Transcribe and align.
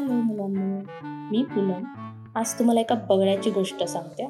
Hello 0.00 0.12
मुलांनो 0.12 0.80
मी 1.30 1.42
पूनम. 1.42 1.84
आज 2.34 2.58
तुम्हाला 2.58 2.80
एका 2.80 2.94
बगळ्याची 2.94 3.50
गोष्ट 3.50 3.84
सांगते. 3.84 4.22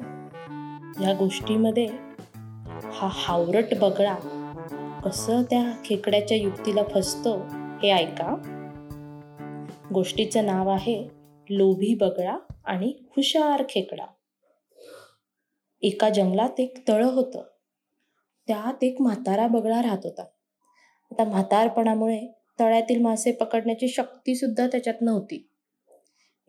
या 1.03 1.13
गोष्टीमध्ये 1.13 1.85
हा 2.93 3.09
हावरट 3.11 3.65
बगळा 3.81 4.15
कसं 5.05 5.43
त्या 5.43 5.71
खेकड्याच्या 5.85 6.37
युक्तीला 6.37 6.83
फसतो 6.83 7.37
हे 7.83 7.91
ऐका. 7.91 8.35
गोष्टीचं 9.93 10.45
नाव 10.45 10.69
आहे 10.69 11.07
लोभी 11.49 11.95
बगळा 11.95 12.37
आणि 12.65 12.93
हुशार 13.09 13.63
खेकडा. 13.69 14.05
एका 15.81 16.09
जंगलात 16.09 16.59
एक 16.59 16.87
तळ 16.87 17.03
होतं. 17.03 17.43
त्यात 18.47 18.83
एक 18.83 19.01
म्हातारा 19.01 19.47
बगळा 19.47 19.81
राहत 19.81 19.99
होता. 20.03 20.23
आता 21.11 21.23
म्हातारपणामुळे 21.23 22.27
तळ्यातील 22.59 23.01
मासे 23.01 23.31
पकडण्याची 23.31 23.87
शक्ती 23.87 24.35
सुद्धा 24.35 24.67
त्याच्यात 24.67 25.01
नव्हती. 25.01 25.47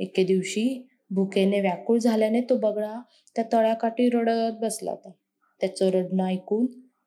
एके 0.02 0.24
दिवशी 0.24 0.88
भुकेने 1.10 1.60
व्याकुळ 1.60 1.98
झाल्याने 1.98 2.40
तो 2.40 2.56
बगळा 2.56 3.00
त्या 3.36 3.44
तळ्याकाठी 3.52 4.10
रडत 4.10 4.52
बसला 4.60 4.90
होता. 4.90 5.10
त्याचं 5.60 5.88
रडणं 5.88 6.26
ऐकून 6.26 6.66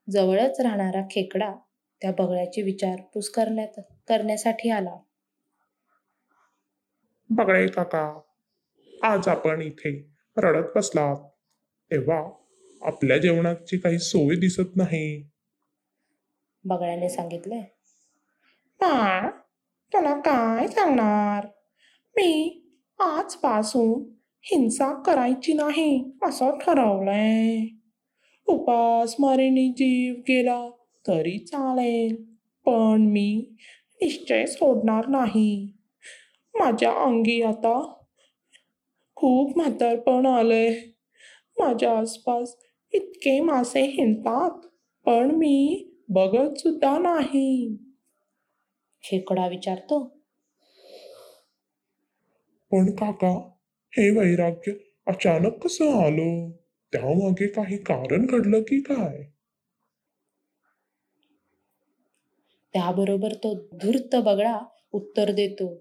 जवळच 0.09 0.59
राहणारा 0.59 1.02
खेकडा 1.12 1.55
त्या 2.02 2.12
बगळ्याची 2.12 2.62
विचारपूस 2.62 3.30
करण्यात 3.30 3.80
करण्यासाठी 4.08 4.70
आला. 4.70 4.95
बगळे 7.30 7.67
काका 7.67 8.20
आज 9.03 9.27
आपण 9.27 9.62
इथे 9.62 10.12
रडत 10.38 10.67
बसलात. 10.75 11.16
तेव्हा 11.91 12.31
आपल्या 12.81 13.17
जेवणाची 13.17 13.77
काही 13.77 14.00
सोय 14.00 14.36
दिसत 14.36 14.75
नाही. 14.75 15.30
बगळ्याने 16.64 17.09
सांगितले. 17.09 17.62
बाळ 18.81 19.30
तुला 19.94 20.20
काय 20.20 20.67
सांगणार? 20.67 21.48
मी 22.16 22.62
आजपासून 22.99 24.14
हिंसा 24.42 25.02
करायची 25.02 25.53
नाही 25.53 26.11
असं 26.23 26.58
ठरवलंय. 26.58 27.66
उपासमारीने 28.47 29.67
जीव 29.70 30.14
गेला 30.14 30.70
तरी 31.08 31.39
चालेल 31.39 32.16
पण 32.66 33.02
मी 33.02 33.55
निश्चय 34.02 34.45
सोडणार 34.45 35.08
नाही. 35.08 35.73
माझ्या 36.59 36.92
अंगी 36.92 37.42
आता 37.42 37.94
खूप 39.16 39.58
म्हातारपण 39.58 40.25
आलंय. 40.25 40.75
माझ्या 41.59 41.98
आसपास 41.98 42.58
इतके 42.94 43.39
मासे 43.39 43.81
हिंडतात 43.81 44.67
पण 45.05 45.31
मी 45.31 45.92
बघत 46.09 46.58
सुद्धा 46.58 46.98
नाही. 46.98 47.77
खेकडा 49.03 49.48
विचारतो 49.48 50.14
पण 52.71 52.95
काका? 52.95 53.49
हे 53.91 54.09
वैराग्य 54.09 54.71
अचानक 55.08 55.63
कसं 55.63 55.85
आलं? 55.85 56.52
त्यामागे 56.91 57.47
काही 57.47 57.77
कारण 57.77 58.25
घडलं 58.25 58.61
की 58.61 58.81
काय? 58.81 59.23
त्याबरोबर 62.73 63.33
तो 63.33 63.53
धूर्त 63.55 64.16
बगळा 64.16 64.59
उत्तर 64.91 65.31
देतो. 65.31 65.75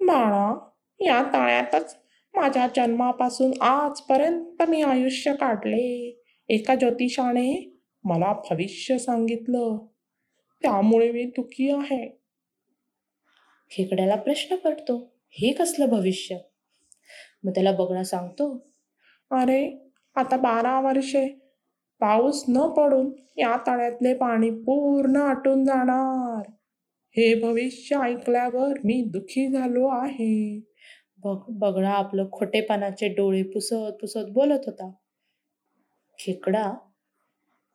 बाळा 0.00 0.70
या 1.00 1.22
तळ्यातच 1.32 1.96
माझ्या 2.34 2.66
जन्मापासून 2.76 3.62
आजपर्यंत 3.62 4.62
मी 4.62 4.82
आयुष्य 4.82 5.34
काढले. 5.34 6.22
एका 6.48 6.74
ज्योतिषाने 6.74 7.80
मला 8.04 8.32
भविष्य 8.32 8.98
सांगितलं. 8.98 9.86
त्यामुळे 10.62 11.12
मी 11.12 11.24
दुःखी 11.24 11.70
आहे. 11.70 12.18
खेकड्याला 13.70 14.16
प्रश्न 14.16 14.56
पडतो. 14.56 15.17
हे 15.30 15.52
कसलं 15.52 15.88
भविष्य? 15.88 16.38
मग 17.44 17.50
त्याला 17.50 17.72
बगळा 17.72 18.04
सांगतो. 18.04 18.72
अरे 19.30 19.90
आता 20.14 20.36
बारा 20.36 20.80
वर्षे. 20.80 21.28
पाऊस 22.00 22.44
न 22.48 22.68
पडून 22.68 23.10
या 23.36 23.56
तळ्यातले 23.66 24.14
पाणी 24.14 24.50
पूर्ण 24.50 25.16
आटून 25.16 25.64
जाणार. 25.64 26.50
हे 27.10 27.40
भविष्य 27.42 27.96
ऐकल्यावर 27.96 28.78
मी 28.84 29.04
दुःखी 29.12 29.52
झालो 29.52 29.88
आहे. 29.88 30.60
बग 31.24 31.38
बगळा 31.48 31.90
आपलं 31.90 32.30
खोटेपणाचे 32.32 33.08
डोळे 33.08 33.42
पुसत 33.42 33.92
पुसत 34.00 34.30
बोलत 34.30 34.60
होता. 34.66 34.90
खेकडा 36.18 36.72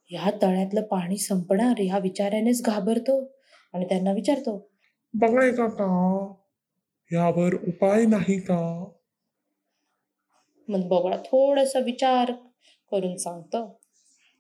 ह्या 0.09 0.31
तळ्यातलं 0.41 0.81
पाणी 0.81 1.17
संपणार 1.17 1.73
ह्या 1.79 1.97
विचारानेच 1.97 2.63
घाबरतो 2.63 3.31
आणि 3.73 3.85
त्यांना 3.85 4.11
विचारतो 4.11 4.69
काका 5.13 6.42
यावर 7.13 7.53
उपाय 7.67 8.05
नाही 8.05 8.39
का? 8.39 8.85
मग 10.69 10.87
बगळा 10.87 11.17
थोडासा 11.17 11.79
विचार 11.79 12.31
करून 12.91 13.17
सांगतो. 13.17 13.79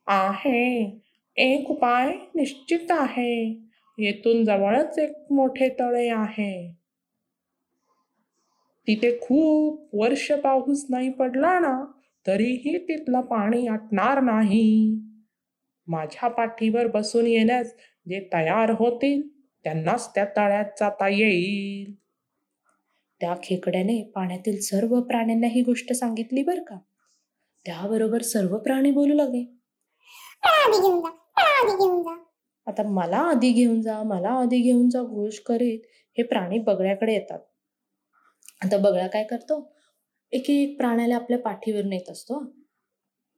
आहे. 0.07 0.99
एक 1.37 1.71
उपाय 1.71 2.11
निश्चित 2.35 2.87
आहे. 2.89 3.49
येथून 3.97 4.45
जवळच 4.45 4.99
एक 4.99 5.31
मोठे 5.31 5.69
तळे 5.69 6.09
आहे. 6.09 6.73
तिथे 8.87 9.19
खूप 9.21 9.95
वर्ष 9.95 10.31
पाऊस 10.31 10.85
नाही 10.89 11.09
पडला 11.09 11.59
ना 11.59 11.85
तरीही 12.27 12.77
तिथलं 12.77 13.21
पाणी 13.21 13.67
आटणार 13.67 14.19
नाही. 14.19 14.99
माझ्या 15.87 16.29
पाठीवर 16.29 16.87
बसून 16.87 17.27
येण्यास 17.27 17.73
जे 18.09 18.29
तयार 18.33 18.69
होतील 18.69 19.21
त्यांनाच 19.63 20.15
त्या 20.15 20.25
तळ्यात 20.25 20.65
जाता 20.79 21.07
येईल. 21.07 22.02
त्या 23.23 23.35
खेकड्याने 23.43 24.11
पाण्यातील 24.15 24.61
सर्व 24.61 25.01
प्राण्यांना 25.01 25.47
ही 25.47 25.61
गोष्ट 25.61 25.93
सांगितली 25.93 26.43
बरं 26.43 26.63
का? 26.63 26.77
त्याबरोबर 27.65 28.21
सर्व 28.21 28.57
प्राणी 28.57 28.91
बोलू 28.91 29.13
लागले. 29.13 29.57
आता 32.65 32.83
मला 32.83 33.17
आधी 33.17 33.51
घेऊन 33.51 33.81
जा 33.81 34.03
मला 34.03 34.29
आधी 34.29 34.61
घेऊन 34.61 34.89
जा 34.89 35.01
घोष 35.01 35.39
करीत 35.39 35.79
हे 36.17 36.23
प्राणी 36.23 36.59
बगळ्याकडे 36.59 37.13
येतात. 37.13 37.39
आता 38.61 38.77
बगळा 38.77 39.07
काय 39.07 39.23
करतो? 39.23 39.75
एक 40.31 40.49
एक 40.49 40.77
प्राण्याला 40.77 41.15
आपल्या 41.15 41.39
पाठीवर 41.39 41.83
नेत 41.83 42.09
असतो. 42.09 42.53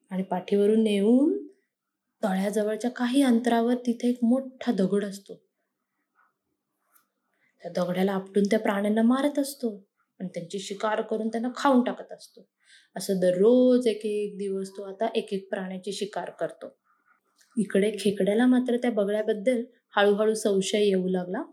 आणि 0.09 0.23
पाठीवरून 0.23 0.83
नेऊन 0.83 1.47
तळ्याजवळच्या 2.23 2.91
काही 2.91 3.21
अंतरावर 3.21 3.75
तिथे 3.75 4.09
एक 4.09 4.19
मोठा 4.23 4.71
दगड 4.71 5.05
असतो. 5.05 5.44
त्या 7.65 7.83
दगड्याला 7.83 8.11
आपटून 8.11 8.43
त्या 8.43 8.59
प्राण्यांना 8.59 9.01
मारत 9.01 9.39
असतो 9.39 9.85
आणि 10.19 10.29
त्यांची 10.29 10.59
शिकार 10.59 11.01
करून 11.01 11.27
त्यांना 11.27 11.49
खाऊन 11.57 11.83
टाकत 11.83 12.11
असतो. 12.11 12.47
असं 12.97 13.19
दररोज 13.19 13.87
एक 13.87 14.05
एक 14.05 14.37
दिवस 14.37 14.69
तो 14.69 14.83
आता 14.83 15.07
एक 15.15 15.33
एक 15.33 15.49
प्राण्याची 15.49 15.91
शिकार 15.91 16.29
करतो. 16.29 16.77
इकडे 17.57 17.91
खेकड्याला 17.99 18.45
मात्र 18.45 18.77
त्या 18.77 18.91
बगळ्याबद्दल 18.91 19.63
हळूहळू 19.95 20.33
संशय 20.33 20.83
येऊ 20.83 21.07
लागला. 21.07 21.43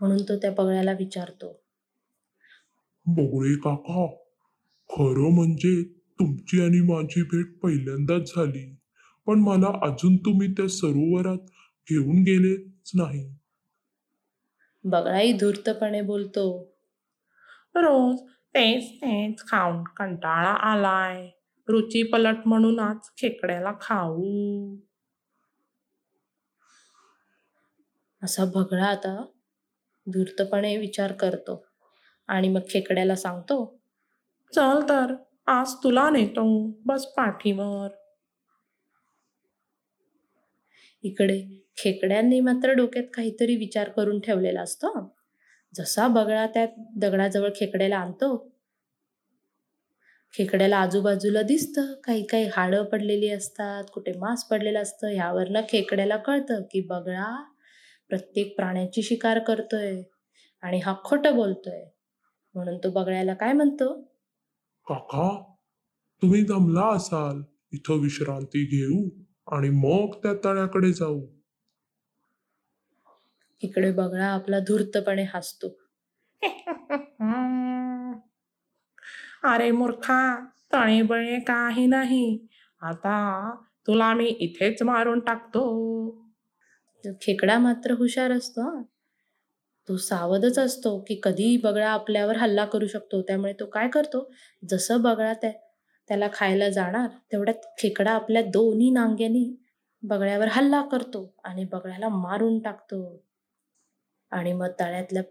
म्हणून 0.00 0.22
तो 0.22 0.36
त्या 0.36 0.50
बगळ्याला 0.50 0.92
विचारतो. 0.92 1.62
बगळे 3.06 3.54
काका 3.54 4.06
खरं 4.90 5.34
म्हणजे 5.34 5.82
तुमची 6.20 6.60
आणि 6.60 6.80
माझी 6.80 7.22
भेट 7.22 7.58
पहिल्यांदाच 7.58 8.32
झाली 8.36 8.76
पण 9.26 9.40
मला 9.40 9.68
अजून 9.82 10.16
तुम्ही 10.16 10.52
त्या 10.52 10.68
सरोवरात 10.68 11.46
घेऊन 11.90 12.22
गेलेच 12.22 12.90
नाही. 12.94 13.39
बगळाही 14.84 15.32
धूर्तपणे 15.32 16.00
बोलतो. 16.00 16.72
रोज 17.74 18.20
तेच 18.54 18.90
तेच 18.96 19.46
खाऊन 19.48 19.82
कंटाळा 19.84 20.50
आलाय. 20.50 21.30
रुची 21.68 22.02
पलट 22.02 22.36
म्हणून 22.46 22.80
आज 22.80 22.96
खेकड्याला 23.18 23.72
खाऊ. 23.80 24.76
असा 28.22 28.44
बगळा 28.44 28.86
आता 28.86 29.24
धूर्तपणे 30.06 30.76
विचार 30.76 31.12
करतो 31.12 31.64
आणि 32.28 32.48
मग 32.48 32.60
खेकड्याला 32.70 33.16
सांगतो 33.16 33.80
चल 34.54 34.88
तर 34.88 35.14
आज 35.46 35.74
तुला 35.74 36.10
नेतो 36.10 36.70
बस 36.86 37.06
पाठीवर. 37.06 37.88
इकडे 41.02 41.66
खेकड्यांनी 41.76 42.40
मात्र 42.40 42.72
डोक्यात 42.72 43.04
काहीतरी 43.14 43.56
विचार 43.56 43.88
करून 43.88 44.20
ठेवलेला 44.20 44.60
असतो. 44.60 45.16
जसा 45.74 46.08
बगळा 46.08 46.46
त्या 46.46 46.66
दगडाजवळ 46.96 47.50
खेकड्याला 47.56 47.96
आणतो. 47.96 48.52
खेकड्याला 50.34 50.76
आजूबाजूला 50.76 51.42
दिसतं. 51.42 51.94
काही 52.04 52.26
काही 52.26 52.48
हाडं 52.56 52.84
पडलेली 52.84 53.28
असतात 53.28 53.84
कुठे 53.94 54.12
मांस 54.18 54.44
पडलेलं 54.44 54.82
असतं. 54.82 55.06
ह्यावरनं 55.06 55.60
खेकड्याला 55.68 56.16
कळतं 56.16 56.62
की 56.62 56.80
बगळा 56.80 57.44
प्रत्येक 58.08 58.56
प्राण्याची 58.56 59.02
शिकार 59.02 59.38
करतोय 59.38 60.02
आणि 60.62 60.78
हा 60.78 60.94
खोटं 61.04 61.36
बोलतोय. 61.36 61.84
म्हणून 62.54 62.78
तो 62.78 62.90
बगळ्याला 62.90 63.34
काय 63.34 63.52
म्हणतो? 63.52 64.02
काका 64.86 65.54
तुम्ही 66.22 66.42
दमला 66.42 66.96
असाल. 66.96 67.42
इथं 67.72 67.94
विश्रांती 67.94 68.64
घेऊ. 68.64 69.08
आणि 69.50 69.68
मग 69.70 70.14
त्या 70.22 70.32
तळ्याकडे 70.44 70.92
जाऊ. 70.92 71.26
इकडे 73.62 73.92
बगळा 73.92 74.26
आपला 74.26 74.58
धूर्तपणे 74.58 75.26
हसतो. 75.34 75.78
अरे 79.42 79.70
मूर्खा 79.70 80.46
तळेबळे 80.72 81.40
काही 81.40 81.86
नाही. 81.86 82.46
आता 82.80 83.54
तुला 83.86 84.14
मी 84.14 84.26
इथेच 84.26 84.82
मारून 84.82 85.20
टाकतो. 85.20 85.64
खेकडा 87.22 87.58
मात्र 87.58 87.92
हुशार 87.92 88.30
असतो 88.30 88.82
तो 89.88 89.96
सावधच 89.96 90.58
असतो 90.58 91.04
की 91.08 91.20
कधी 91.22 91.56
बगळा 91.56 91.90
आपल्यावर 91.90 92.36
हल्ला 92.36 92.64
करू 92.64 92.86
शकतो. 92.86 93.22
त्यामुळे 93.22 93.52
तो 93.52 93.66
काय 93.66 93.88
करतो? 93.88 94.32
जसं 94.68 95.00
बगळा 95.00 95.32
त्या 95.32 95.52
त्याला 96.10 96.28
खायला 96.32 96.68
जाणार 96.68 97.08
तेवढ्यात 97.32 97.66
खेकडा 97.78 98.10
आपल्या 98.10 98.42
दोन्ही 98.42 98.90
नांग्यांनी 98.90 99.56
बगळ्यावर 100.02 100.46
हल्ला 100.50 100.82
करतो 100.82 101.34
आणि 101.44 101.64
बगळ्याला 101.64 102.08
मारून 102.08 102.58
टाकतो. 102.58 103.22
आणि 104.30 104.52
मग 104.52 104.68
तळ्यातल्या 104.80 105.22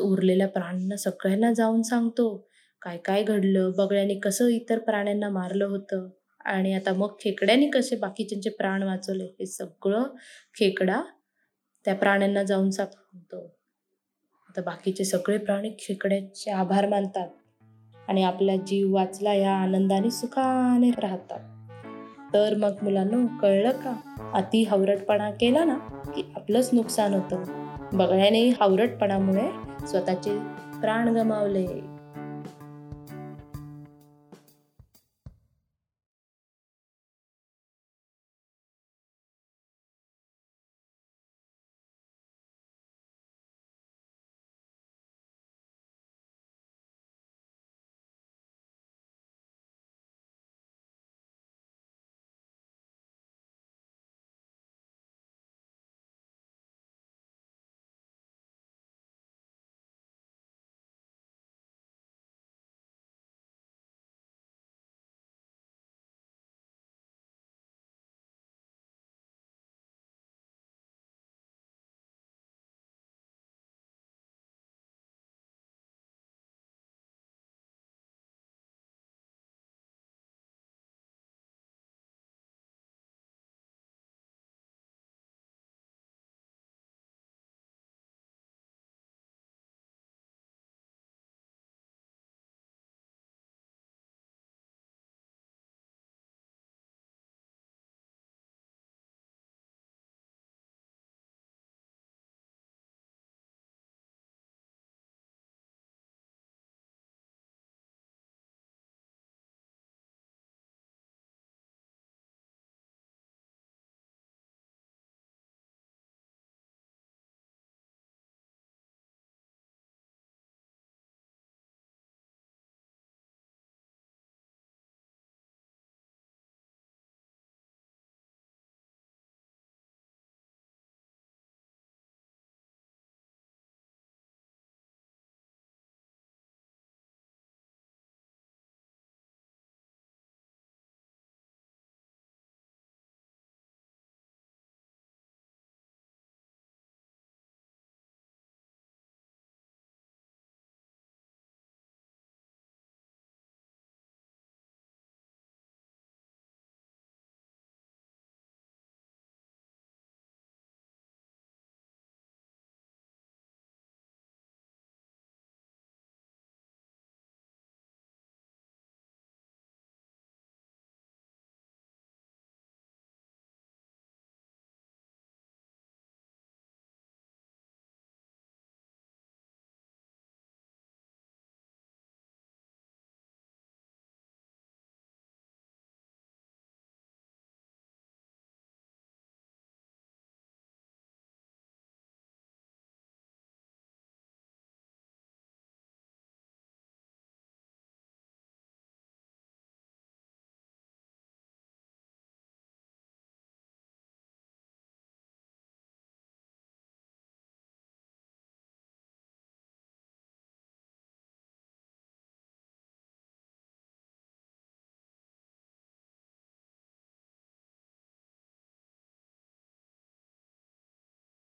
उरलेल्या 0.00 0.48
प्राण्यांना 0.48 0.96
सगळ्यांना 0.96 1.52
जाऊन 1.52 1.82
सांगतो 1.82 2.48
काय 2.82 2.98
काय 2.98 3.22
घडलं 3.22 3.72
बगळ्याने 3.76 4.14
कसं 4.14 4.48
इतर 4.48 4.78
प्राण्यांना 4.78 5.28
मारलं 5.28 5.64
होतं? 5.64 6.08
आणि 6.44 6.72
आता 6.74 6.92
मग 6.92 7.14
खेकड्याने 7.20 7.70
कसे 7.70 7.96
बाकीच्यांचे 7.96 8.50
प्राण 8.50 8.82
वाचवले? 8.82 9.24
हे 9.24 9.46
सगळं 9.46 10.02
खेकडा 10.54 11.02
त्या 11.84 11.94
प्राण्यांना 11.94 12.42
जाऊन 12.42 12.70
सांगतो. 12.70 13.46
आता 14.48 14.62
बाकीचे 14.62 15.04
सगळे 15.04 15.38
प्राणी 15.38 15.70
खेकड्याचे 15.78 16.50
आभार 16.50 16.88
मानतात. 16.88 17.28
आणि 18.08 18.22
आपला 18.22 18.56
जीव 18.56 18.94
वाचला 18.94 19.34
या 19.34 19.54
आनंदाने 19.54 20.10
सुखाने 20.10 20.90
राहतात. 20.90 21.40
तर 22.34 22.54
मग 22.56 22.72
मुलांना 22.82 23.38
कळलं 23.42 23.70
का? 23.70 23.92
अति 24.34 24.62
हावरटपणा 24.62 25.30
केला 25.30 25.64
ना 25.64 25.74
की 26.14 26.32
आपलंच 26.36 26.70
नुकसान 26.72 27.14
होतं. 27.14 27.42
बघण्याने 27.92 28.48
हावरटपणामुळे 28.48 29.50
स्वतःचे 29.86 30.38
प्राण 30.80 31.08
गमावले. 31.08 31.93